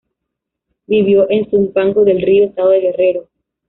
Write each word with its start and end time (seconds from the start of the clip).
Vivió 0.87 1.29
en 1.29 1.47
Zumpango 1.51 2.03
del 2.03 2.23
Río, 2.23 2.45
Estado 2.45 2.69
de 2.71 2.81
Guerrero. 2.81 3.27